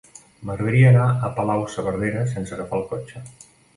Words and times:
M'agradaria 0.49 0.87
anar 0.93 1.03
a 1.27 1.29
Palau-saverdera 1.39 2.25
sense 2.33 2.57
agafar 2.57 2.81
el 2.81 2.87
cotxe. 2.95 3.23